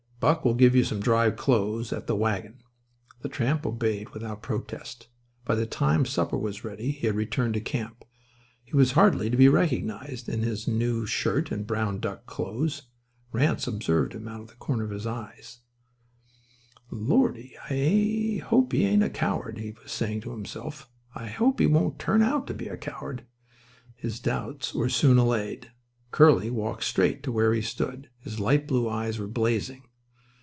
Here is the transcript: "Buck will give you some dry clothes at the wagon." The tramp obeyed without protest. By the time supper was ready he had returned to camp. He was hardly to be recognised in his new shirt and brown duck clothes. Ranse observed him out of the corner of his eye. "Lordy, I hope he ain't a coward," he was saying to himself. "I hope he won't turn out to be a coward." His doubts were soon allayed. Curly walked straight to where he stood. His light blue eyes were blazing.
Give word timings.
"Buck 0.21 0.45
will 0.45 0.53
give 0.53 0.75
you 0.75 0.83
some 0.83 0.99
dry 0.99 1.31
clothes 1.31 1.91
at 1.91 2.05
the 2.05 2.15
wagon." 2.15 2.61
The 3.23 3.27
tramp 3.27 3.65
obeyed 3.65 4.09
without 4.09 4.43
protest. 4.43 5.07
By 5.45 5.55
the 5.55 5.65
time 5.65 6.05
supper 6.05 6.37
was 6.37 6.63
ready 6.63 6.91
he 6.91 7.07
had 7.07 7.15
returned 7.15 7.55
to 7.55 7.59
camp. 7.59 8.05
He 8.63 8.75
was 8.77 8.91
hardly 8.91 9.31
to 9.31 9.35
be 9.37 9.47
recognised 9.49 10.29
in 10.29 10.43
his 10.43 10.67
new 10.67 11.07
shirt 11.07 11.49
and 11.49 11.65
brown 11.65 11.99
duck 12.01 12.27
clothes. 12.27 12.83
Ranse 13.33 13.65
observed 13.67 14.13
him 14.13 14.27
out 14.27 14.41
of 14.41 14.49
the 14.49 14.53
corner 14.57 14.83
of 14.83 14.91
his 14.91 15.07
eye. 15.07 15.39
"Lordy, 16.91 17.57
I 17.67 18.45
hope 18.47 18.73
he 18.73 18.85
ain't 18.85 19.01
a 19.01 19.09
coward," 19.09 19.57
he 19.57 19.71
was 19.81 19.91
saying 19.91 20.21
to 20.21 20.31
himself. 20.33 20.87
"I 21.15 21.29
hope 21.29 21.59
he 21.59 21.65
won't 21.65 21.97
turn 21.97 22.21
out 22.21 22.45
to 22.45 22.53
be 22.53 22.67
a 22.67 22.77
coward." 22.77 23.25
His 23.95 24.19
doubts 24.19 24.75
were 24.75 24.87
soon 24.87 25.17
allayed. 25.17 25.71
Curly 26.11 26.51
walked 26.51 26.83
straight 26.83 27.23
to 27.23 27.31
where 27.31 27.55
he 27.55 27.63
stood. 27.63 28.11
His 28.19 28.39
light 28.39 28.67
blue 28.67 28.87
eyes 28.87 29.17
were 29.17 29.25
blazing. 29.27 29.81